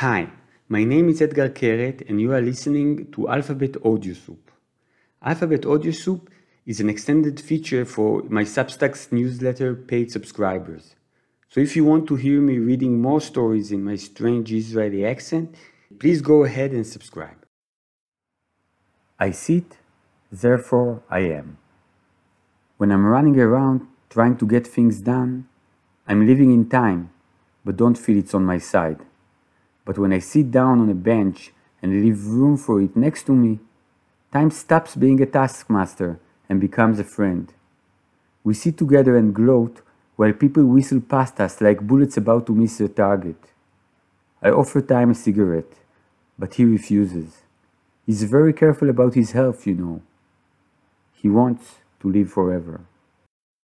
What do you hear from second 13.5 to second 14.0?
in my